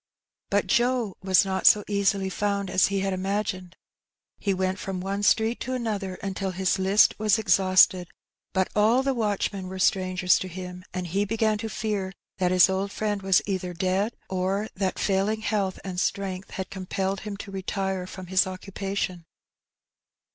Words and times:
Bat 0.49 0.65
Joe 0.65 1.15
was 1.21 1.45
not 1.45 1.67
so 1.67 1.83
easily 1.87 2.27
found 2.31 2.71
as 2.71 2.87
he 2.87 3.01
had 3.01 3.13
imagined. 3.13 3.75
He 4.39 4.51
went 4.51 4.79
from 4.79 4.99
one 4.99 5.21
street 5.21 5.59
to 5.59 5.73
another 5.75 6.15
until 6.23 6.49
his 6.53 6.79
list 6.79 7.13
was 7.19 7.37
exhausted; 7.37 8.07
but 8.51 8.67
all 8.75 9.03
the 9.03 9.13
watch 9.13 9.53
men 9.53 9.67
were 9.67 9.77
strangers 9.77 10.39
to 10.39 10.47
him, 10.47 10.83
and 10.91 11.05
he 11.05 11.23
began 11.23 11.59
to 11.59 11.69
fear 11.69 12.13
that 12.39 12.49
his 12.49 12.67
old 12.67 12.91
friend 12.91 13.21
was 13.21 13.43
either 13.45 13.75
dead, 13.75 14.15
or 14.27 14.69
that 14.73 14.97
failing 14.97 15.41
health 15.41 15.77
and 15.83 15.99
strength 15.99 16.49
had 16.49 16.71
compelled 16.71 17.19
him 17.19 17.37
to 17.37 17.51
retire 17.51 18.07
from 18.07 18.25
his 18.25 18.47
occupation. 18.47 19.25